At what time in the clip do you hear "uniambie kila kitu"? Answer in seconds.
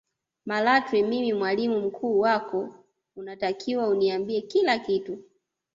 3.87-5.19